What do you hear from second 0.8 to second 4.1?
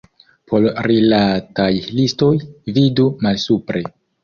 rilataj listoj, vidu malsupre.